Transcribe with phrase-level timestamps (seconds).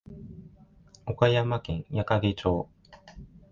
[1.05, 2.67] 岡山県矢掛町